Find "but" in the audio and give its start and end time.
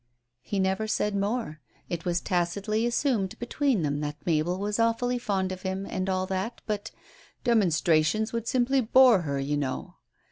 6.65-6.89